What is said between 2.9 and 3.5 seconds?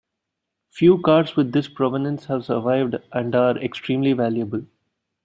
and